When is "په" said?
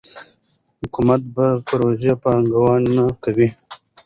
1.35-1.45